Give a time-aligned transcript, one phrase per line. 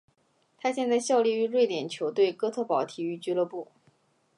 [0.57, 3.67] 他现在效力于瑞典球队哥特堡体育俱乐部。